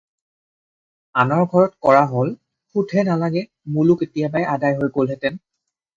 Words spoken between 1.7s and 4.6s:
কৰা হ'ল সুতহে নালাগে মূলো কেতিয়াবাই